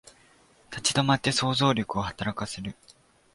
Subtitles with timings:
[0.71, 2.73] 立ち止まって想像力を働かせる